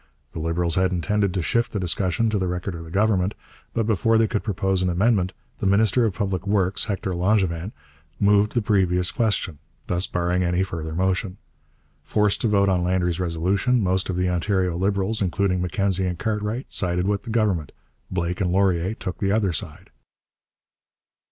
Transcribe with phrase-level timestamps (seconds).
[0.31, 3.35] The Liberals had intended to shift the discussion to the record of the Government,
[3.71, 7.71] but before they could propose an amendment, the minister of Public Works, Hector Langevin,
[8.19, 11.37] moved the previous question, thus barring any further motion.
[12.01, 16.71] Forced to vote on Landry's resolution, most of the Ontario Liberals, including Mackenzie and Cartwright,
[16.71, 17.71] sided with the Government;
[18.09, 19.91] Blake and Laurier took the other side.